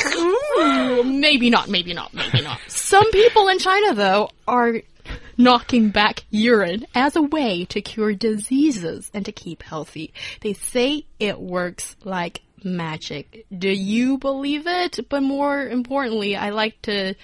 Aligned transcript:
maybe 1.05 1.51
not, 1.51 1.69
maybe 1.69 1.95
not, 1.95 2.13
maybe 2.15 2.43
not. 2.43 2.59
Some 2.69 3.11
people 3.11 3.49
in 3.49 3.59
China, 3.59 3.95
though, 3.95 4.31
are 4.47 4.83
knocking 5.37 5.89
back 5.89 6.25
urine 6.31 6.87
as 6.95 7.17
a 7.17 7.23
way 7.23 7.65
to 7.65 7.81
cure 7.81 8.13
diseases 8.13 9.11
and 9.15 9.25
to 9.25 9.33
keep 9.33 9.63
healthy. 9.63 10.13
They 10.43 10.53
say 10.53 11.07
it 11.19 11.41
works 11.41 11.97
like 12.05 12.43
magic. 12.63 13.47
Do 13.57 13.71
you 13.71 14.19
believe 14.19 14.67
it? 14.67 15.09
But 15.09 15.23
more 15.23 15.63
importantly, 15.63 16.37
I 16.37 16.51
like 16.51 16.81
to 16.83 17.15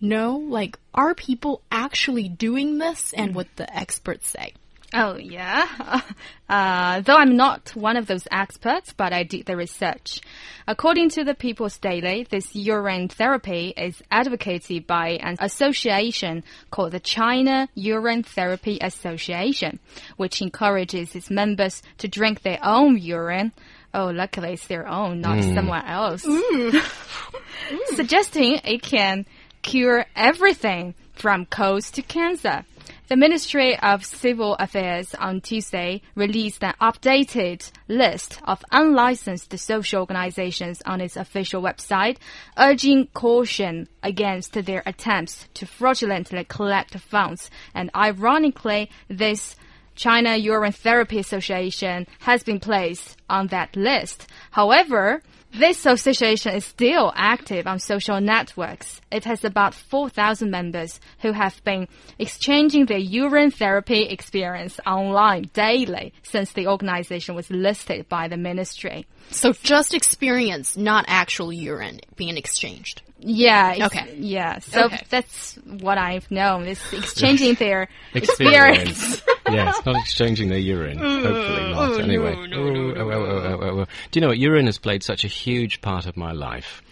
know, 0.00 0.36
like, 0.36 0.78
are 0.94 1.14
people 1.14 1.62
actually 1.72 2.28
doing 2.28 2.78
this 2.78 3.12
and 3.12 3.34
what 3.34 3.48
the 3.56 3.76
experts 3.76 4.28
say? 4.28 4.54
Oh, 4.94 5.16
yeah. 5.16 6.00
Uh, 6.50 7.02
though 7.02 7.16
I'm 7.16 7.36
not 7.36 7.76
one 7.76 7.98
of 7.98 8.06
those 8.06 8.26
experts, 8.30 8.94
but 8.96 9.12
I 9.12 9.22
did 9.22 9.44
the 9.44 9.54
research. 9.54 10.22
According 10.66 11.10
to 11.10 11.22
the 11.22 11.34
People's 11.34 11.76
Daily, 11.76 12.26
this 12.30 12.54
urine 12.54 13.08
therapy 13.08 13.74
is 13.76 14.02
advocated 14.10 14.86
by 14.86 15.18
an 15.20 15.36
association 15.40 16.42
called 16.70 16.92
the 16.92 17.00
China 17.00 17.68
Urine 17.74 18.22
Therapy 18.22 18.78
Association, 18.80 19.78
which 20.16 20.40
encourages 20.40 21.14
its 21.14 21.28
members 21.28 21.82
to 21.98 22.08
drink 22.08 22.40
their 22.40 22.60
own 22.62 22.96
urine. 22.96 23.52
Oh, 23.92 24.06
luckily 24.06 24.54
it's 24.54 24.66
their 24.68 24.88
own, 24.88 25.20
not 25.20 25.44
someone 25.44 25.84
else. 25.84 26.26
Suggesting 27.94 28.60
it 28.64 28.80
can 28.80 29.26
cure 29.60 30.06
everything 30.16 30.94
from 31.12 31.44
colds 31.44 31.90
to 31.90 32.00
cancer. 32.00 32.64
The 33.08 33.16
Ministry 33.16 33.74
of 33.78 34.04
Civil 34.04 34.54
Affairs 34.56 35.14
on 35.14 35.40
Tuesday 35.40 36.02
released 36.14 36.62
an 36.62 36.74
updated 36.78 37.70
list 37.88 38.38
of 38.44 38.62
unlicensed 38.70 39.58
social 39.58 40.00
organizations 40.00 40.82
on 40.84 41.00
its 41.00 41.16
official 41.16 41.62
website, 41.62 42.18
urging 42.58 43.06
caution 43.14 43.88
against 44.02 44.52
their 44.52 44.82
attempts 44.84 45.48
to 45.54 45.64
fraudulently 45.64 46.44
collect 46.44 46.98
funds. 46.98 47.50
And 47.74 47.90
ironically, 47.94 48.90
this 49.08 49.56
China 49.94 50.36
Urine 50.36 50.72
Therapy 50.72 51.18
Association 51.18 52.06
has 52.20 52.42
been 52.42 52.60
placed 52.60 53.16
on 53.30 53.46
that 53.46 53.74
list. 53.74 54.26
However, 54.50 55.22
this 55.52 55.86
association 55.86 56.54
is 56.54 56.64
still 56.64 57.12
active 57.16 57.66
on 57.66 57.78
social 57.78 58.20
networks. 58.20 59.00
It 59.10 59.24
has 59.24 59.44
about 59.44 59.74
4,000 59.74 60.50
members 60.50 61.00
who 61.20 61.32
have 61.32 61.62
been 61.64 61.88
exchanging 62.18 62.86
their 62.86 62.98
urine 62.98 63.50
therapy 63.50 64.02
experience 64.02 64.78
online 64.86 65.50
daily 65.54 66.12
since 66.22 66.52
the 66.52 66.66
organization 66.68 67.34
was 67.34 67.50
listed 67.50 68.08
by 68.08 68.28
the 68.28 68.36
ministry. 68.36 69.06
So 69.30 69.52
just 69.52 69.94
experience, 69.94 70.76
not 70.76 71.04
actual 71.08 71.52
urine 71.52 72.00
being 72.16 72.36
exchanged. 72.36 73.02
Yeah. 73.20 73.86
Okay. 73.86 74.14
Yeah. 74.16 74.60
So 74.60 74.84
Okay. 74.84 75.02
that's 75.10 75.56
what 75.64 75.98
I've 75.98 76.30
known 76.30 76.66
is 76.68 76.80
exchanging 76.92 77.54
their 77.58 77.88
experience. 78.14 79.22
Yes, 79.52 79.84
not 79.84 79.96
exchanging 79.96 80.48
their 80.48 80.58
urine. 80.58 80.98
Mm. 80.98 81.22
Hopefully 81.22 81.72
not. 81.72 82.00
Anyway. 82.00 82.34
Oh. 82.54 83.84
Do 84.10 84.18
you 84.18 84.20
know 84.20 84.28
what? 84.28 84.38
Urine 84.38 84.66
has 84.66 84.78
played 84.78 85.02
such 85.02 85.24
a 85.24 85.28
huge 85.28 85.80
part 85.80 86.06
of 86.06 86.16
my 86.16 86.32
life. 86.32 86.82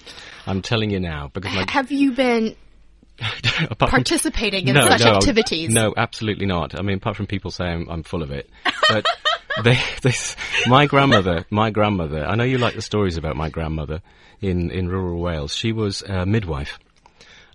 I'm 0.46 0.62
telling 0.62 0.90
you 0.90 1.00
now 1.00 1.30
because 1.32 1.52
my 1.54 1.66
Have 1.68 1.90
you 1.90 2.12
been 2.12 2.56
participating 3.78 4.68
in 4.68 4.74
no, 4.74 4.88
such 4.88 5.04
no, 5.04 5.16
activities? 5.16 5.70
No, 5.70 5.92
absolutely 5.96 6.46
not. 6.46 6.78
I 6.78 6.82
mean, 6.82 6.98
apart 6.98 7.16
from 7.16 7.26
people 7.26 7.50
saying 7.50 7.88
I'm, 7.90 8.02
full 8.02 8.22
of 8.22 8.30
it, 8.30 8.48
but 8.88 9.04
they, 9.64 9.78
this, 10.02 10.36
my 10.66 10.86
grandmother, 10.86 11.44
my 11.50 11.70
grandmother. 11.70 12.24
I 12.24 12.36
know 12.36 12.44
you 12.44 12.58
like 12.58 12.74
the 12.74 12.82
stories 12.82 13.16
about 13.16 13.36
my 13.36 13.48
grandmother 13.48 14.02
in 14.40 14.70
in 14.70 14.88
rural 14.88 15.20
Wales. 15.20 15.54
She 15.54 15.72
was 15.72 16.02
a 16.02 16.26
midwife. 16.26 16.78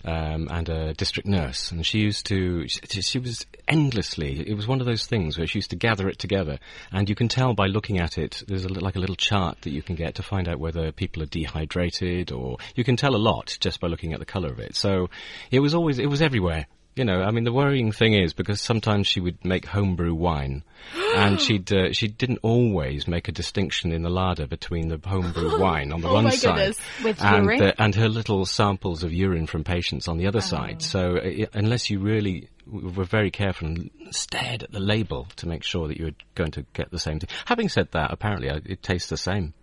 Um, 0.03 0.47
and 0.50 0.67
a 0.67 0.94
district 0.95 1.28
nurse, 1.28 1.72
and 1.72 1.85
she 1.85 2.00
used 2.00 2.25
to. 2.28 2.67
She, 2.67 3.19
was 3.19 3.45
endlessly. 3.67 4.44
It 4.47 4.56
was 4.56 4.67
one 4.67 4.79
of 4.79 4.88
those 4.88 5.06
things 5.06 5.38
where 5.38 5.45
she 5.45 5.59
used 5.59 5.69
to 5.69 5.75
gather 5.75 6.09
it 6.09 6.17
together, 6.17 6.57
and 6.91 7.07
you 7.07 7.13
can 7.13 7.28
tell 7.28 7.53
by 7.53 7.67
looking 7.67 8.00
at 8.00 8.17
it. 8.17 8.44
There's 8.47 8.66
a, 8.66 8.69
li- 8.69 8.81
like 8.81 8.95
a 8.95 9.00
little 9.00 9.16
chart 9.16 9.62
that 9.62 9.72
you 9.72 9.84
can 9.84 9.95
get 9.95 10.16
to 10.16 10.23
find 10.23 10.47
out 10.47 10.59
whether 10.59 10.91
people 10.91 11.22
are 11.22 11.28
dehydrated, 11.28 12.31
or 12.31 12.57
you 12.75 12.84
can 12.84 12.95
tell 12.95 13.16
a 13.16 13.17
lot 13.17 13.57
just 13.59 13.79
by 13.79 13.88
looking 13.88 14.13
at 14.13 14.19
the 14.19 14.25
colour 14.25 14.50
of 14.50 14.59
it. 14.59 14.75
So 14.75 15.09
it 15.51 15.59
was 15.59 15.75
always. 15.75 16.00
It 16.00 16.07
was 16.07 16.22
everywhere. 16.22 16.66
You 16.94 17.06
know, 17.06 17.22
I 17.22 17.31
mean, 17.31 17.46
the 17.46 17.53
worrying 17.53 17.94
thing 17.94 18.13
is 18.16 18.34
because 18.34 18.59
sometimes 18.59 19.07
she 19.07 19.22
would 19.22 19.46
make 19.46 19.66
homebrew 19.66 20.13
wine, 20.13 20.63
and 21.16 21.40
she'd 21.40 21.72
uh, 21.72 21.94
she 21.94 22.09
didn't 22.09 22.40
always 22.44 23.07
make 23.07 23.29
a 23.29 23.31
distinction 23.31 23.94
in 23.94 24.02
the 24.03 24.09
larder 24.09 24.46
between 24.46 24.90
the 24.90 25.00
homebrew 25.07 25.57
wine 25.62 25.94
on 25.94 26.01
the 26.01 26.09
Oh 26.09 26.13
one 26.16 26.31
side. 26.31 26.75
With 27.01 27.22
and 27.24 27.46
urine? 27.46 27.62
uh, 27.63 27.72
and 27.80 27.96
her 27.96 28.09
little 28.09 28.46
samples 28.46 29.03
of 29.03 29.13
urine 29.13 29.47
from 29.47 29.63
patients 29.63 30.09
on 30.09 30.18
the 30.18 30.28
other 30.28 30.40
Oh. 30.40 30.41
side. 30.41 30.81
So 30.81 31.16
uh, 31.18 31.46
unless 31.53 31.90
you 31.90 32.00
really 32.00 32.50
were 32.68 33.06
very 33.06 33.31
careful 33.31 33.68
and 33.69 33.90
stared 34.12 34.63
at 34.63 34.72
the 34.72 34.80
label 34.81 35.28
to 35.38 35.47
make 35.47 35.63
sure 35.63 35.88
that 35.88 35.97
you 35.97 36.06
were 36.06 36.16
going 36.35 36.51
to 36.51 36.66
get 36.74 36.91
the 36.91 37.00
same 37.00 37.19
thing. 37.19 37.30
Having 37.46 37.69
said 37.69 37.88
that, 37.91 38.12
apparently 38.12 38.50
uh, 38.50 38.59
it 38.66 38.84
tastes 38.84 39.09
the 39.09 39.18
same. 39.18 39.53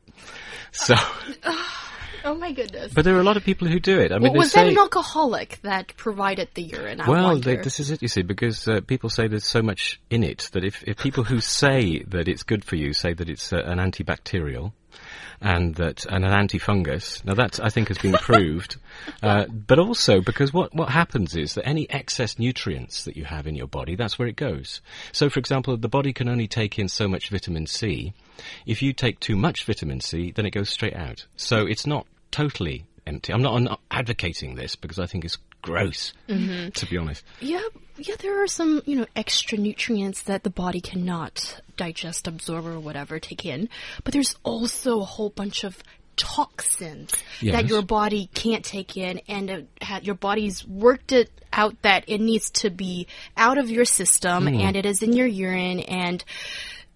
So, 0.72 0.94
Oh 2.28 2.34
my 2.34 2.52
goodness. 2.52 2.92
but 2.92 3.06
there 3.06 3.16
are 3.16 3.20
a 3.20 3.24
lot 3.24 3.38
of 3.38 3.44
people 3.44 3.68
who 3.68 3.80
do 3.80 3.98
it. 3.98 4.12
I 4.12 4.18
mean, 4.18 4.32
Well, 4.32 4.40
was 4.40 4.52
say, 4.52 4.64
that 4.64 4.72
an 4.72 4.78
alcoholic 4.78 5.60
that 5.62 5.96
provided 5.96 6.50
the 6.52 6.62
urine? 6.62 7.00
I 7.00 7.08
well, 7.08 7.38
they, 7.38 7.56
this 7.56 7.80
is 7.80 7.90
it, 7.90 8.02
you 8.02 8.08
see, 8.08 8.20
because 8.20 8.68
uh, 8.68 8.82
people 8.82 9.08
say 9.08 9.28
there's 9.28 9.46
so 9.46 9.62
much 9.62 9.98
in 10.10 10.22
it 10.22 10.50
that 10.52 10.62
if, 10.62 10.84
if 10.86 10.98
people 10.98 11.24
who 11.24 11.40
say 11.40 12.02
that 12.08 12.28
it's 12.28 12.42
good 12.42 12.66
for 12.66 12.76
you 12.76 12.92
say 12.92 13.14
that 13.14 13.30
it's 13.30 13.50
uh, 13.50 13.62
an 13.64 13.78
antibacterial 13.78 14.72
and 15.40 15.76
that 15.76 16.04
and 16.04 16.22
an 16.22 16.32
antifungus, 16.32 17.24
now 17.24 17.32
that 17.32 17.60
I 17.64 17.70
think 17.70 17.88
has 17.88 17.96
been 17.96 18.12
proved, 18.20 18.76
uh, 19.22 19.46
but 19.46 19.78
also 19.78 20.20
because 20.20 20.52
what 20.52 20.74
what 20.74 20.90
happens 20.90 21.34
is 21.34 21.54
that 21.54 21.66
any 21.66 21.88
excess 21.88 22.38
nutrients 22.38 23.04
that 23.04 23.16
you 23.16 23.24
have 23.24 23.46
in 23.46 23.54
your 23.54 23.68
body, 23.68 23.94
that's 23.94 24.18
where 24.18 24.28
it 24.28 24.36
goes. 24.36 24.82
So, 25.12 25.30
for 25.30 25.38
example, 25.38 25.78
the 25.78 25.88
body 25.88 26.12
can 26.12 26.28
only 26.28 26.48
take 26.48 26.78
in 26.78 26.88
so 26.88 27.08
much 27.08 27.30
vitamin 27.30 27.66
C. 27.66 28.12
If 28.66 28.82
you 28.82 28.92
take 28.92 29.18
too 29.18 29.36
much 29.36 29.64
vitamin 29.64 30.00
C, 30.00 30.30
then 30.30 30.44
it 30.44 30.50
goes 30.50 30.68
straight 30.68 30.94
out. 30.94 31.24
So 31.36 31.66
it's 31.66 31.86
not 31.86 32.06
totally 32.30 32.86
empty. 33.06 33.32
I'm 33.32 33.42
not, 33.42 33.54
I'm 33.54 33.64
not 33.64 33.80
advocating 33.90 34.54
this 34.54 34.76
because 34.76 34.98
I 34.98 35.06
think 35.06 35.24
it's 35.24 35.38
gross, 35.62 36.12
to 36.28 36.86
be 36.88 36.96
honest. 36.98 37.24
Yeah, 37.40 37.60
yeah, 37.96 38.14
there 38.20 38.42
are 38.42 38.46
some, 38.46 38.82
you 38.86 38.96
know, 38.96 39.06
extra 39.16 39.58
nutrients 39.58 40.22
that 40.22 40.44
the 40.44 40.50
body 40.50 40.80
cannot 40.80 41.60
digest, 41.76 42.28
absorb, 42.28 42.66
or 42.66 42.78
whatever 42.78 43.18
take 43.18 43.44
in. 43.44 43.68
But 44.04 44.12
there's 44.12 44.36
also 44.44 45.00
a 45.00 45.04
whole 45.04 45.30
bunch 45.30 45.64
of 45.64 45.82
toxins 46.16 47.12
that 47.42 47.68
your 47.68 47.82
body 47.82 48.28
can't 48.34 48.64
take 48.64 48.96
in, 48.96 49.20
and 49.28 49.68
ha- 49.82 50.00
your 50.02 50.14
body's 50.16 50.66
worked 50.66 51.12
it 51.12 51.30
out 51.52 51.80
that 51.82 52.04
it 52.08 52.20
needs 52.20 52.50
to 52.50 52.70
be 52.70 53.06
out 53.36 53.56
of 53.58 53.70
your 53.70 53.84
system, 53.84 54.46
Hmm. 54.46 54.60
and 54.60 54.76
it 54.76 54.84
is 54.84 55.02
in 55.02 55.12
your 55.12 55.26
urine, 55.26 55.80
and 55.80 56.22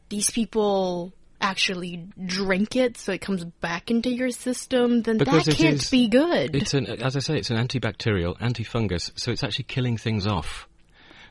these 0.08 0.30
people 0.30 1.12
actually 1.42 2.06
drink 2.24 2.76
it 2.76 2.96
so 2.96 3.12
it 3.12 3.20
comes 3.20 3.44
back 3.44 3.90
into 3.90 4.08
your 4.10 4.30
system, 4.30 5.02
then 5.02 5.18
Because 5.18 5.44
that 5.44 5.56
can't 5.56 5.74
is- 5.74 5.90
be 5.90 6.08
good. 6.08 6.54
It's 6.56 6.72
an, 6.74 6.86
as 6.86 7.16
I 7.16 7.20
say, 7.20 7.36
it's 7.36 7.50
an 7.50 7.56
antibacterial, 7.56 8.38
antifungus, 8.38 9.10
so 9.16 9.30
it's 9.32 9.42
actually 9.44 9.64
killing 9.64 9.96
things 9.98 10.26
off. 10.26 10.68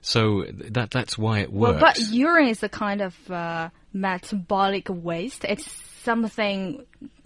So 0.01 0.45
that 0.71 0.89
that's 0.91 1.17
why 1.17 1.39
it 1.39 1.51
works. 1.53 1.73
Well, 1.81 1.81
works. 1.81 1.99
but 2.07 2.13
urine 2.13 2.47
is 2.49 2.63
a 2.63 2.69
kind 2.69 3.01
of 3.01 3.31
uh, 3.31 3.69
metabolic 3.93 4.87
waste. 4.89 5.45
It's 5.45 5.69
something 6.03 6.83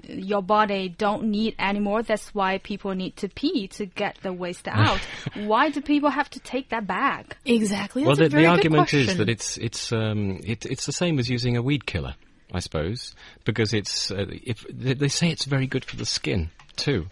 your 0.08 0.42
body 0.42 0.90
don't 0.90 1.24
need 1.24 1.56
anymore. 1.58 2.04
That's 2.04 2.36
why 2.36 2.58
people 2.58 2.94
need 2.94 3.16
to 3.18 3.30
pee 3.30 3.70
to 3.70 3.86
get 3.86 4.18
the 4.24 4.34
waste 4.34 4.68
out. 4.72 5.00
why 5.36 5.70
do 5.70 5.80
people 5.82 6.10
have 6.10 6.30
to 6.32 6.40
take 6.42 6.70
that 6.70 6.86
back? 6.86 7.38
exactly. 7.46 8.04
well, 8.04 8.16
the, 8.18 8.26
a 8.26 8.30
very 8.30 8.44
the 8.44 8.50
argument 8.50 8.90
question. 8.90 9.00
is 9.10 9.18
that 9.18 9.30
it's 9.30 9.58
it's 9.58 9.94
um, 9.94 10.42
it, 10.44 10.66
it's 10.66 10.86
the 10.86 10.92
same 10.92 11.18
as 11.18 11.30
using 11.30 11.56
a 11.56 11.62
weed 11.62 11.86
killer, 11.86 12.16
I 12.54 12.60
suppose, 12.60 13.16
because 13.44 13.74
it's 13.74 14.12
uh, 14.12 14.26
if 14.30 14.66
they, 14.70 15.08
say 15.08 15.30
it's 15.30 15.46
very 15.46 15.68
good 15.68 15.84
for 15.86 15.96
the 15.96 16.06
skin 16.06 16.50
too. 16.76 17.08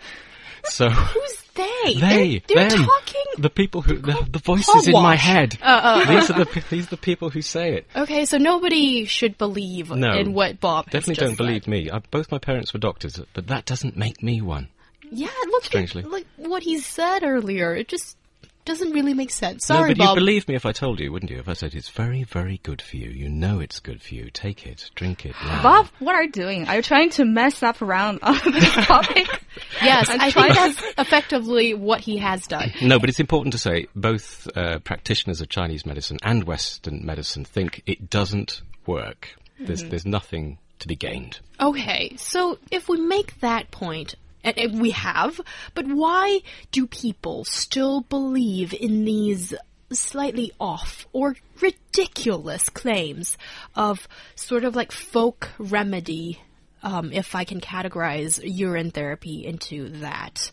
So 0.66 0.90
Who's 0.92 1.44
they? 1.56 1.94
They, 2.00 2.42
They're, 2.48 2.70
they're 2.70 2.78
talking 2.78 3.22
the 3.38 3.50
people 3.50 3.82
who 3.82 3.98
the, 3.98 4.28
the 4.32 4.40
voices 4.40 4.88
in 4.88 4.94
my 4.94 5.16
head. 5.16 5.58
Uh, 5.62 5.66
uh, 5.66 5.82
uh. 5.84 6.06
these 6.06 6.30
are 6.30 6.46
the 6.46 6.64
these 6.70 6.88
are 6.88 6.92
the 6.92 6.98
people 6.98 7.30
who 7.30 7.42
say 7.42 7.74
it. 7.74 7.88
Okay, 7.96 8.26
so 8.26 8.38
nobody 8.38 9.06
should 9.06 9.38
believe 9.38 9.90
No, 9.92 10.14
in 10.14 10.34
what 10.34 10.60
Bob 10.60 10.86
has 10.86 10.92
Definitely 11.04 11.26
don't 11.28 11.38
believe 11.38 11.64
said. 11.66 11.72
me. 11.72 11.92
I, 11.92 12.00
both 12.12 12.32
my 12.32 12.40
parents 12.40 12.74
were 12.74 12.80
doctors, 12.80 13.20
but 13.34 13.48
that 13.48 13.66
doesn't 13.66 13.98
make 13.98 14.24
me 14.24 14.42
one. 14.42 14.70
Yeah, 15.12 15.28
look 15.48 15.66
Strangely. 15.66 16.04
at 16.04 16.10
like 16.10 16.26
what 16.38 16.64
he 16.64 16.80
said 16.80 17.24
earlier. 17.24 17.76
It 17.76 17.88
just 17.88 18.18
doesn't 18.66 18.92
really 18.92 19.14
make 19.14 19.30
sense. 19.32 19.66
Sorry, 19.66 19.90
no, 19.90 19.96
but 19.96 19.98
Bob. 19.98 20.08
you'd 20.16 20.22
believe 20.22 20.48
me 20.48 20.56
if 20.56 20.66
I 20.66 20.72
told 20.72 21.00
you, 21.00 21.12
wouldn't 21.12 21.32
you? 21.32 21.40
If 21.40 21.50
I 21.50 21.54
said 21.54 21.74
it's 21.76 21.90
very, 21.90 22.24
very 22.24 22.60
good 22.64 22.82
for 22.82 22.98
you. 22.98 23.10
You 23.10 23.30
know 23.30 23.60
it's 23.60 23.80
good 23.80 24.02
for 24.02 24.16
you. 24.16 24.30
Take 24.32 24.66
it, 24.66 24.90
drink 24.96 25.26
it. 25.26 25.36
now." 25.46 25.62
Bob, 25.64 25.88
what 26.00 26.16
are 26.16 26.24
you 26.24 26.32
doing? 26.32 26.68
Are 26.68 26.78
you 26.78 26.82
trying 26.82 27.10
to 27.12 27.26
mess 27.26 27.62
up 27.64 27.82
around 27.82 28.20
on 28.22 28.40
this 28.52 28.74
topic? 28.86 29.28
yes, 29.82 30.10
I'm 30.10 30.22
I 30.22 30.30
trying 30.32 30.54
think 30.54 30.76
that's 30.78 30.94
effectively 31.00 31.74
what 31.74 32.00
he 32.02 32.18
has 32.18 32.48
done. 32.48 32.72
No, 32.82 33.00
but 33.00 33.10
it's 33.10 33.20
important 33.20 33.54
to 33.54 33.60
say 33.60 33.88
both 33.96 34.48
uh, 34.56 34.80
practitioners 34.80 35.42
of 35.42 35.50
Chinese 35.50 35.86
medicine 35.86 36.18
and 36.24 36.44
Western 36.44 37.06
medicine 37.06 37.46
think 37.46 37.82
it 37.86 38.10
doesn't 38.10 38.62
work. 38.86 39.36
There's 39.60 39.82
Mm-hmm. 39.82 39.90
there's 39.90 40.06
nothing 40.06 40.58
to 40.80 40.88
be 40.88 40.96
gained. 40.96 41.40
Okay, 41.60 42.16
so 42.18 42.58
if 42.72 42.90
we 42.90 43.00
make 43.00 43.40
that 43.40 43.72
point, 43.72 44.16
and 44.44 44.82
we 44.82 44.92
have, 44.92 45.40
but 45.74 45.88
why 45.88 46.42
do 46.72 46.88
people 46.88 47.46
still 47.46 48.02
believe 48.02 48.74
in 48.74 49.06
these 49.06 49.54
slightly 49.92 50.52
off 50.60 51.08
or 51.14 51.36
ridiculous 51.62 52.70
claims 52.70 53.38
of 53.76 54.08
sort 54.36 54.64
of 54.64 54.76
like 54.76 54.92
folk 54.92 55.52
remedy, 55.58 56.42
um, 56.82 57.12
if 57.14 57.36
I 57.36 57.44
can 57.44 57.62
categorize 57.62 58.40
urine 58.44 58.92
therapy 58.92 59.46
into 59.46 59.90
that? 60.00 60.52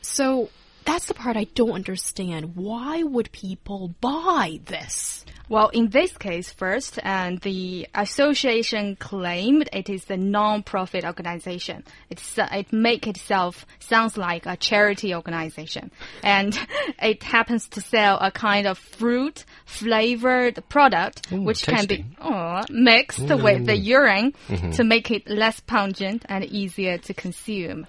So 0.00 0.50
that's 0.88 1.04
the 1.04 1.12
part 1.12 1.36
I 1.36 1.44
don't 1.44 1.72
understand. 1.72 2.56
Why 2.56 3.02
would 3.02 3.30
people 3.30 3.94
buy 4.00 4.60
this? 4.64 5.26
Well, 5.50 5.68
in 5.68 5.90
this 5.90 6.16
case, 6.16 6.50
first, 6.50 6.98
and 7.02 7.38
the 7.40 7.86
association 7.94 8.96
claimed 8.96 9.68
it 9.70 9.90
is 9.90 10.08
a 10.08 10.16
non-profit 10.16 11.04
organization. 11.04 11.84
It's, 12.08 12.38
uh, 12.38 12.48
it 12.52 12.72
make 12.72 13.06
itself 13.06 13.66
sounds 13.80 14.16
like 14.16 14.46
a 14.46 14.56
charity 14.56 15.14
organization, 15.14 15.90
and 16.22 16.58
it 17.02 17.22
happens 17.22 17.68
to 17.70 17.82
sell 17.82 18.18
a 18.18 18.30
kind 18.30 18.66
of 18.66 18.78
fruit 18.78 19.44
flavored 19.66 20.66
product, 20.70 21.30
which 21.30 21.64
can 21.64 21.86
be 21.86 22.06
oh, 22.20 22.62
mixed 22.70 23.28
with 23.28 23.66
the 23.66 23.76
urine 23.76 24.32
to 24.72 24.84
make 24.84 25.10
it 25.10 25.28
less 25.28 25.60
pungent 25.60 26.24
and 26.30 26.44
easier 26.46 26.96
to 26.96 27.12
consume. 27.12 27.86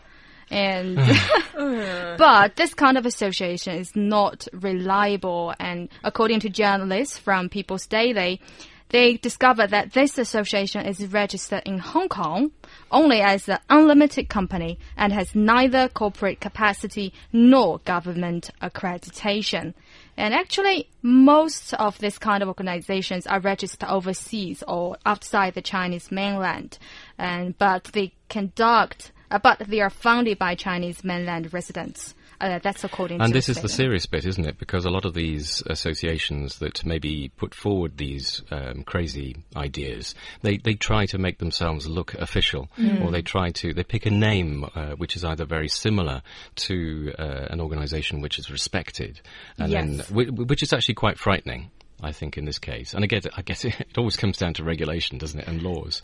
And 0.52 0.98
mm. 0.98 2.18
but 2.18 2.56
this 2.56 2.74
kind 2.74 2.98
of 2.98 3.06
association 3.06 3.76
is 3.76 3.96
not 3.96 4.48
reliable. 4.54 5.54
And 5.60 5.90
according 6.04 6.40
to 6.42 6.50
journalists 6.50 7.18
from 7.18 7.50
People's 7.50 7.86
Daily, 7.86 8.42
they 8.90 9.18
discovered 9.18 9.70
that 9.70 9.94
this 9.94 10.18
association 10.18 10.86
is 10.86 11.06
registered 11.08 11.62
in 11.66 11.78
Hong 11.78 12.10
Kong 12.10 12.52
only 12.92 13.22
as 13.22 13.48
an 13.48 13.60
unlimited 13.70 14.30
company 14.30 14.80
and 14.98 15.14
has 15.14 15.36
neither 15.36 15.88
corporate 15.90 16.42
capacity 16.42 17.14
nor 17.32 17.80
government 17.80 18.50
accreditation. 18.62 19.76
And 20.18 20.34
actually, 20.34 20.90
most 21.04 21.74
of 21.76 22.00
this 22.00 22.18
kind 22.18 22.42
of 22.42 22.50
organizations 22.50 23.28
are 23.28 23.40
registered 23.40 23.88
overseas 23.88 24.64
or 24.68 24.98
outside 25.06 25.54
the 25.54 25.62
Chinese 25.62 26.12
mainland, 26.12 26.78
and 27.18 27.58
but 27.58 27.86
they 27.94 28.14
conduct, 28.28 29.12
but 29.44 29.60
they 29.68 29.82
are 29.82 29.90
founded 29.90 30.40
by 30.40 30.56
Chinese 30.56 31.04
mainland 31.04 31.54
residents. 31.54 32.16
Uh, 32.42 32.58
that's 32.64 32.86
according 32.86 33.18
to 33.20 33.24
And 33.26 33.34
this 33.34 33.50
is 33.50 33.62
the 33.62 33.68
serious 33.68 34.06
bit, 34.06 34.26
isn't 34.26 34.46
it? 34.48 34.58
Because 34.58 34.86
a 34.86 34.90
lot 34.90 35.04
of 35.04 35.14
these 35.14 35.62
associations 35.68 36.60
that 36.60 36.86
maybe 36.86 37.30
put 37.36 37.54
forward 37.54 37.98
these 37.98 38.42
um, 38.50 38.84
crazy 38.84 39.36
ideas, 39.58 40.16
they, 40.42 40.56
they 40.58 40.74
try 40.74 41.06
to 41.08 41.18
make 41.18 41.40
themselves 41.40 41.86
look 41.86 42.14
official, 42.14 42.70
or 43.02 43.12
they 43.12 43.22
try 43.22 43.50
to 43.52 43.74
they 43.74 43.84
pick 43.84 44.06
a 44.06 44.10
name 44.10 44.66
uh, 44.74 44.92
which 44.92 45.18
is 45.18 45.26
either 45.26 45.44
very 45.46 45.68
similar 45.68 46.22
to 46.56 47.14
uh, 47.20 47.48
an 47.50 47.60
organisation 47.60 48.22
which 48.22 48.40
is 48.40 48.50
respected, 48.50 49.20
and 49.58 49.70
Yes. 49.98 50.10
whi- 50.10 50.30
which 50.30 50.64
is 50.64 50.72
actually 50.72 50.96
quite 50.96 51.18
frightening. 51.18 51.72
I 52.02 52.14
think 52.14 52.38
in 52.38 52.46
this 52.46 52.60
case, 52.60 52.94
and 52.94 53.04
again, 53.04 53.24
I 53.36 53.42
guess 53.42 53.66
it, 53.66 53.76
always 53.98 54.16
comes 54.16 54.38
down 54.38 54.54
to 54.54 54.64
regulation, 54.64 55.18
doesn't 55.18 55.42
it, 55.42 55.48
and 55.50 55.62
laws. 55.62 56.02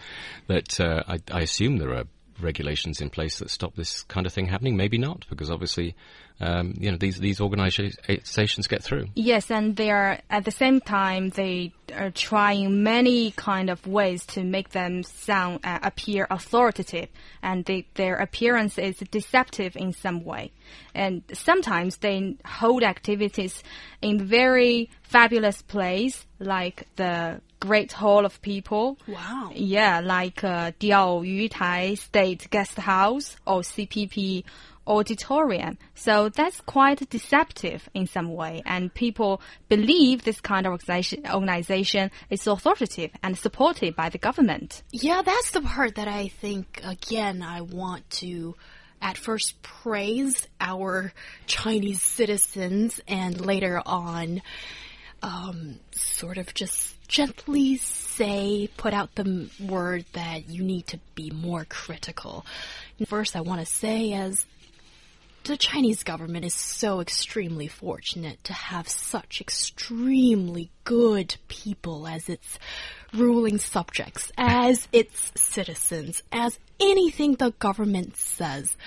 That 0.48 0.78
uh, 0.82 1.04
I, 1.08 1.20
I 1.32 1.40
assume 1.40 1.78
there 1.78 1.94
are 1.96 2.04
regulations 2.40 3.02
in 3.02 3.10
place 3.10 3.40
that 3.40 3.50
stop 3.50 3.76
this 3.76 4.04
kind 4.04 4.26
of 4.26 4.34
thing 4.34 4.48
happening. 4.48 4.76
Maybe 4.76 4.98
not, 4.98 5.26
because 5.30 5.50
obviously, 5.50 5.96
um, 6.40 6.74
you 6.78 6.92
know, 6.92 6.98
these 6.98 7.20
these 7.20 7.40
organisations 7.40 8.68
get 8.68 8.84
through. 8.84 9.08
Yes, 9.16 9.50
and 9.50 9.76
they 9.76 9.92
are 9.92 10.20
at 10.30 10.46
the 10.46 10.52
same 10.52 10.82
time 10.82 11.30
they 11.30 11.74
are 11.96 12.12
trying 12.12 12.84
many 12.84 13.32
kind 13.32 13.70
of 13.70 13.86
ways 13.88 14.26
to 14.26 14.44
make 14.44 14.70
them 14.70 15.04
sound 15.04 15.60
uh, 15.64 15.80
appear 15.84 16.28
authoritative, 16.30 17.10
and 17.42 17.64
they, 17.66 17.88
their 17.94 18.16
appearance 18.16 18.78
is 18.78 18.98
deceptive 19.12 19.76
in 19.76 19.94
some 19.94 20.24
way. 20.24 20.52
And 20.94 21.24
sometimes 21.34 21.98
they 21.98 22.36
hold 22.46 22.84
activities 22.84 23.64
in 24.02 24.26
very 24.26 24.90
fabulous 25.16 25.62
place 25.62 26.26
like 26.40 26.88
the 26.98 27.40
Great 27.62 27.94
Hall 27.94 28.26
of 28.26 28.42
People. 28.42 28.98
Wow. 29.08 29.50
Yeah, 29.56 30.02
like 30.02 30.44
uh, 30.44 30.72
Diaoyutai 30.78 31.98
State 31.98 32.50
Guest 32.50 32.78
House 32.78 33.38
or 33.48 33.62
CPP 33.62 34.44
auditorium. 34.86 35.78
So 35.94 36.28
that's 36.28 36.60
quite 36.60 37.10
deceptive 37.10 37.88
in 37.94 38.08
some 38.08 38.34
way. 38.34 38.62
And 38.66 38.94
people 38.94 39.42
believe 39.70 40.26
this 40.26 40.42
kind 40.42 40.66
of 40.66 40.74
organization, 40.74 41.24
organization 41.34 42.12
is 42.30 42.46
authoritative 42.46 43.12
and 43.24 43.38
supported 43.38 43.96
by 43.96 44.10
the 44.10 44.18
government. 44.18 44.84
Yeah, 44.92 45.22
that's 45.22 45.52
the 45.52 45.62
part 45.62 45.96
that 45.96 46.10
I 46.10 46.28
think, 46.28 46.82
again, 46.84 47.42
I 47.42 47.62
want 47.62 48.10
to 48.22 48.56
at 49.02 49.18
first 49.18 49.62
praise 49.62 50.46
our 50.60 51.14
Chinese 51.46 52.02
citizens 52.02 53.00
and 53.08 53.40
later 53.40 53.82
on 53.86 54.42
um, 55.26 55.80
sort 55.92 56.38
of 56.38 56.54
just 56.54 56.96
gently 57.08 57.78
say, 57.78 58.70
put 58.78 58.94
out 58.94 59.16
the 59.16 59.50
word 59.60 60.06
that 60.14 60.50
you 60.50 60.64
need 60.64 60.86
to 60.88 61.00
be 61.16 61.32
more 61.32 61.66
critical. 61.66 62.46
First, 63.08 63.36
I 63.36 63.42
want 63.42 63.60
to 63.60 63.66
say, 63.66 64.14
as 64.14 64.46
the 65.44 65.58
Chinese 65.58 66.04
government 66.04 66.46
is 66.46 66.54
so 66.54 67.00
extremely 67.00 67.68
fortunate 67.68 68.44
to 68.44 68.54
have 68.54 68.88
such 68.88 69.42
extremely 69.42 70.70
good 70.84 71.38
people 71.48 72.08
as 72.08 72.30
its 72.30 72.60
ruling 73.12 73.58
subjects, 73.58 74.32
as 74.38 74.88
its 74.92 75.32
citizens, 75.36 76.22
as 76.32 76.60
anything 76.80 77.34
the 77.34 77.52
government 77.54 78.16
says. 78.16 78.78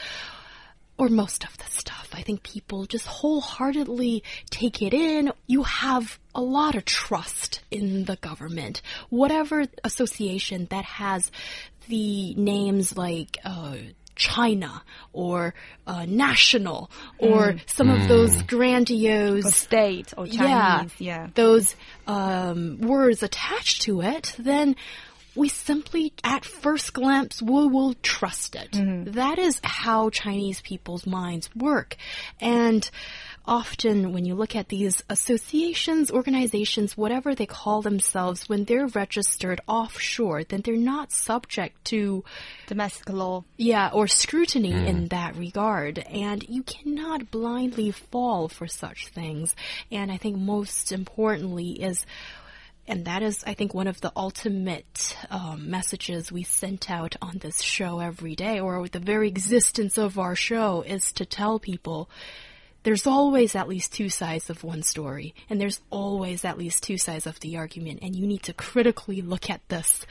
Or 0.98 1.08
most 1.08 1.44
of 1.44 1.56
the 1.58 1.64
stuff. 1.64 2.10
I 2.12 2.22
think 2.22 2.42
people 2.42 2.84
just 2.86 3.06
wholeheartedly 3.06 4.24
take 4.50 4.82
it 4.82 4.92
in. 4.92 5.32
You 5.46 5.62
have 5.62 6.18
a 6.34 6.40
lot 6.40 6.74
of 6.74 6.84
trust 6.84 7.60
in 7.70 8.04
the 8.04 8.16
government. 8.16 8.82
Whatever 9.08 9.66
association 9.84 10.66
that 10.70 10.84
has 10.84 11.30
the 11.88 12.34
names 12.34 12.96
like, 12.96 13.38
uh, 13.44 13.76
China 14.18 14.82
or 15.12 15.54
uh, 15.86 16.04
national 16.06 16.90
or 17.18 17.54
some 17.66 17.88
of 17.88 18.08
those 18.08 18.42
grandiose 18.42 19.54
State 19.54 20.12
or 20.16 20.26
Chinese, 20.26 20.92
yeah. 20.98 21.28
those 21.34 21.74
um, 22.06 22.80
words 22.80 23.22
attached 23.22 23.82
to 23.82 24.02
it, 24.02 24.34
then 24.38 24.76
we 25.38 25.48
simply, 25.48 26.12
at 26.24 26.44
first 26.44 26.92
glance, 26.92 27.40
we 27.40 27.66
will 27.68 27.94
trust 28.02 28.56
it. 28.56 28.72
Mm-hmm. 28.72 29.12
That 29.12 29.38
is 29.38 29.60
how 29.62 30.10
Chinese 30.10 30.60
people's 30.60 31.06
minds 31.06 31.48
work. 31.54 31.96
And 32.40 32.88
often 33.46 34.12
when 34.12 34.24
you 34.24 34.34
look 34.34 34.56
at 34.56 34.68
these 34.68 35.02
associations, 35.08 36.10
organizations, 36.10 36.96
whatever 36.96 37.34
they 37.34 37.46
call 37.46 37.82
themselves, 37.82 38.48
when 38.48 38.64
they're 38.64 38.88
registered 38.88 39.60
offshore, 39.68 40.42
then 40.44 40.60
they're 40.62 40.76
not 40.76 41.12
subject 41.12 41.84
to 41.86 42.24
Domestic 42.66 43.08
law. 43.08 43.44
yeah, 43.56 43.90
or 43.92 44.08
scrutiny 44.08 44.72
mm. 44.72 44.86
in 44.86 45.08
that 45.08 45.36
regard. 45.36 45.98
And 45.98 46.44
you 46.48 46.64
cannot 46.64 47.30
blindly 47.30 47.92
fall 47.92 48.48
for 48.48 48.66
such 48.66 49.06
things. 49.08 49.54
And 49.90 50.10
I 50.10 50.16
think 50.16 50.36
most 50.36 50.90
importantly 50.90 51.82
is, 51.82 52.04
and 52.88 53.04
that 53.04 53.22
is, 53.22 53.44
I 53.46 53.54
think, 53.54 53.74
one 53.74 53.86
of 53.86 54.00
the 54.00 54.12
ultimate 54.16 55.16
um, 55.30 55.70
messages 55.70 56.32
we 56.32 56.42
sent 56.42 56.90
out 56.90 57.14
on 57.22 57.38
this 57.38 57.60
show 57.60 58.00
every 58.00 58.34
day, 58.34 58.58
or 58.58 58.80
with 58.80 58.92
the 58.92 58.98
very 58.98 59.28
existence 59.28 59.98
of 59.98 60.18
our 60.18 60.34
show, 60.34 60.82
is 60.82 61.12
to 61.12 61.24
tell 61.24 61.58
people 61.58 62.08
there's 62.82 63.06
always 63.06 63.54
at 63.54 63.68
least 63.68 63.92
two 63.92 64.08
sides 64.08 64.50
of 64.50 64.64
one 64.64 64.82
story, 64.82 65.34
and 65.50 65.60
there's 65.60 65.80
always 65.90 66.44
at 66.44 66.58
least 66.58 66.82
two 66.82 66.96
sides 66.98 67.26
of 67.26 67.38
the 67.40 67.56
argument, 67.56 68.00
and 68.02 68.16
you 68.16 68.26
need 68.26 68.42
to 68.44 68.52
critically 68.52 69.20
look 69.20 69.50
at 69.50 69.60
this. 69.68 70.06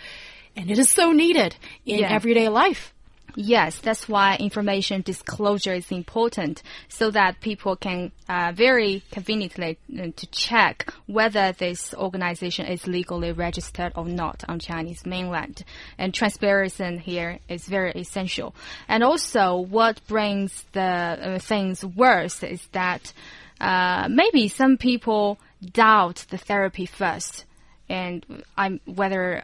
And 0.56 0.70
it 0.72 0.78
is 0.80 0.90
so 0.90 1.12
needed 1.12 1.56
in 1.86 2.00
Yeah. 2.00 2.10
everyday 2.14 2.50
life. 2.50 2.94
Yes, 3.36 3.80
that's 3.80 4.10
why 4.10 4.36
information 4.38 5.02
disclosure 5.02 5.74
is 5.74 5.92
important, 5.92 6.64
so 6.88 7.12
that 7.12 7.40
people 7.42 7.76
can 7.76 8.12
uh, 8.28 8.52
very 8.56 9.04
conveniently 9.12 9.78
uh, 9.94 10.08
to 10.16 10.28
check 10.28 10.92
whether 11.06 11.52
this 11.52 11.94
organization 11.94 12.66
is 12.66 12.88
legally 12.88 13.32
registered 13.32 13.92
or 13.96 14.06
not 14.06 14.44
on 14.48 14.60
Chinese 14.60 15.06
mainland. 15.06 15.64
And 15.98 16.14
transparency 16.14 16.98
here 16.98 17.40
is 17.48 17.68
very 17.68 17.92
essential. 17.92 18.56
And 18.88 19.04
also, 19.04 19.58
what 19.58 20.02
brings 20.08 20.66
the 20.72 20.82
uh, 20.82 21.40
things 21.40 21.86
worse 21.86 22.44
is 22.44 22.66
that 22.72 23.14
uh, 23.62 24.08
maybe 24.10 24.48
some 24.48 24.78
people 24.78 25.38
doubt 25.74 26.26
the 26.30 26.38
therapy 26.38 26.86
first 26.86 27.46
and 27.90 28.44
I'm 28.58 28.80
whether 28.86 29.44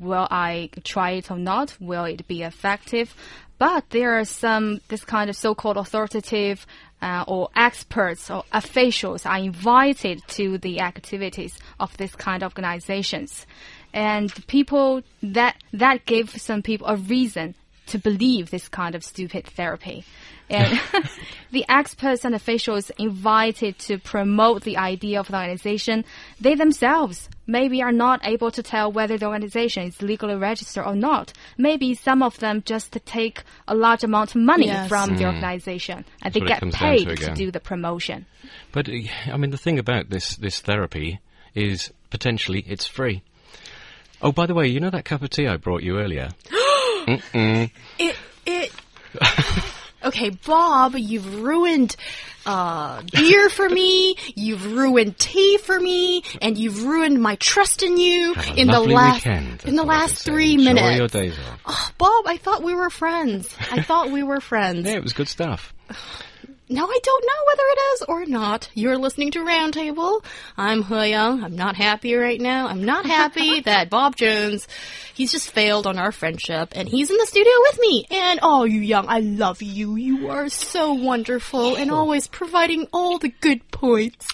will 0.00 0.28
I 0.30 0.70
try 0.84 1.12
it 1.12 1.30
or 1.30 1.38
not, 1.38 1.76
will 1.80 2.04
it 2.04 2.26
be 2.26 2.42
effective? 2.42 3.14
But 3.58 3.90
there 3.90 4.18
are 4.18 4.24
some 4.24 4.80
this 4.88 5.04
kind 5.04 5.30
of 5.30 5.36
so-called 5.36 5.76
authoritative 5.76 6.66
uh, 7.00 7.24
or 7.28 7.48
experts 7.54 8.30
or 8.30 8.44
officials 8.52 9.26
are 9.26 9.38
invited 9.38 10.20
to 10.28 10.58
the 10.58 10.80
activities 10.80 11.58
of 11.78 11.96
this 11.96 12.14
kind 12.14 12.42
of 12.42 12.52
organizations, 12.52 13.46
and 13.92 14.30
people 14.46 15.02
that 15.22 15.56
that 15.72 16.06
gave 16.06 16.30
some 16.30 16.62
people 16.62 16.86
a 16.88 16.96
reason 16.96 17.54
to 17.92 17.98
believe 17.98 18.50
this 18.50 18.68
kind 18.68 18.94
of 18.94 19.04
stupid 19.04 19.46
therapy. 19.46 20.04
And 20.50 20.80
the 21.50 21.64
experts 21.68 22.24
and 22.24 22.34
officials 22.34 22.90
invited 22.98 23.78
to 23.80 23.98
promote 23.98 24.62
the 24.64 24.76
idea 24.76 25.20
of 25.20 25.28
the 25.28 25.34
organization, 25.34 26.04
they 26.40 26.54
themselves 26.54 27.28
maybe 27.46 27.82
are 27.82 27.92
not 27.92 28.20
able 28.26 28.50
to 28.50 28.62
tell 28.62 28.92
whether 28.92 29.18
the 29.18 29.26
organization 29.26 29.84
is 29.84 30.00
legally 30.02 30.36
registered 30.36 30.86
or 30.86 30.94
not. 30.94 31.32
Maybe 31.58 31.94
some 31.94 32.22
of 32.22 32.38
them 32.38 32.62
just 32.64 32.92
take 33.04 33.42
a 33.68 33.74
large 33.74 34.04
amount 34.04 34.34
of 34.34 34.40
money 34.42 34.66
Yes. 34.66 34.88
from 34.88 35.16
the 35.16 35.26
organization 35.26 36.04
and 36.22 36.32
they 36.32 36.40
get 36.40 36.62
paid 36.72 37.08
to 37.08 37.16
to 37.16 37.34
do 37.34 37.50
the 37.50 37.60
promotion. 37.60 38.26
But 38.72 38.88
uh, 38.88 38.92
I 39.32 39.36
mean, 39.36 39.50
the 39.50 39.58
thing 39.58 39.78
about 39.78 40.10
this 40.10 40.36
this 40.36 40.60
therapy 40.60 41.20
is 41.54 41.92
potentially 42.10 42.64
it's 42.66 42.86
free. 42.86 43.22
Oh, 44.22 44.30
by 44.30 44.46
the 44.46 44.54
way, 44.54 44.68
you 44.68 44.78
know 44.78 44.90
that 44.90 45.04
cup 45.04 45.22
of 45.22 45.30
tea 45.30 45.48
I 45.48 45.56
brought 45.56 45.82
you 45.82 45.98
earlier? 45.98 46.28
It 47.06 48.16
it. 48.46 48.72
okay, 50.04 50.30
Bob, 50.30 50.94
you've 50.96 51.42
ruined 51.42 51.96
uh, 52.46 53.02
beer 53.12 53.48
for 53.48 53.68
me. 53.68 54.16
You've 54.34 54.72
ruined 54.72 55.18
tea 55.18 55.58
for 55.58 55.78
me, 55.78 56.22
and 56.40 56.56
you've 56.58 56.84
ruined 56.84 57.20
my 57.22 57.36
trust 57.36 57.82
in 57.82 57.96
you 57.98 58.34
in 58.56 58.68
the 58.68 58.80
last 58.80 59.24
weekend, 59.24 59.64
in 59.64 59.76
the 59.76 59.84
what 59.84 59.94
I 59.94 59.98
last 60.00 60.24
three 60.24 60.54
Enjoy 60.54 60.64
minutes. 60.74 60.98
your 60.98 61.08
days 61.08 61.38
off. 61.38 61.60
Oh, 61.66 61.88
Bob, 61.98 62.26
I 62.26 62.36
thought 62.36 62.62
we 62.62 62.74
were 62.74 62.90
friends. 62.90 63.54
I 63.70 63.82
thought 63.82 64.10
we 64.10 64.22
were 64.22 64.40
friends. 64.40 64.86
Yeah, 64.92 64.96
it 64.96 65.02
was 65.02 65.12
good 65.12 65.28
stuff. 65.28 65.72
Now 66.72 66.86
I 66.86 66.98
don't 67.02 67.26
know 67.26 67.32
whether 67.46 67.62
it 67.68 67.78
is 67.92 68.02
or 68.08 68.24
not. 68.24 68.70
You're 68.72 68.96
listening 68.96 69.30
to 69.32 69.40
Roundtable. 69.40 70.24
I'm 70.56 70.82
He 70.82 71.10
Yang. 71.10 71.44
I'm 71.44 71.54
not 71.54 71.76
happy 71.76 72.14
right 72.14 72.40
now. 72.40 72.66
I'm 72.66 72.82
not 72.82 73.04
happy 73.04 73.60
that 73.66 73.90
Bob 73.90 74.16
Jones, 74.16 74.66
he's 75.12 75.32
just 75.32 75.50
failed 75.50 75.86
on 75.86 75.98
our 75.98 76.12
friendship, 76.12 76.72
and 76.74 76.88
he's 76.88 77.10
in 77.10 77.18
the 77.18 77.26
studio 77.26 77.52
with 77.58 77.78
me. 77.78 78.06
And 78.10 78.40
oh, 78.42 78.64
you 78.64 78.80
Yang, 78.80 79.04
I 79.08 79.18
love 79.20 79.60
you. 79.60 79.96
You 79.96 80.30
are 80.30 80.48
so 80.48 80.94
wonderful 80.94 81.76
and 81.76 81.90
always 81.90 82.26
providing 82.26 82.88
all 82.90 83.18
the 83.18 83.28
good 83.28 83.70
points. 83.70 84.26